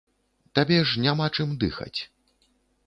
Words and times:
Табе 0.59 0.79
ж 0.91 1.03
няма 1.05 1.29
чым 1.35 1.49
дыхаць. 1.67 1.97